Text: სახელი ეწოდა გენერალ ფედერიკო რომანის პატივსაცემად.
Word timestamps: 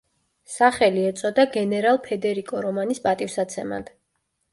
სახელი 0.51 1.03
ეწოდა 1.09 1.45
გენერალ 1.57 1.99
ფედერიკო 2.07 2.63
რომანის 2.67 3.03
პატივსაცემად. 3.05 3.93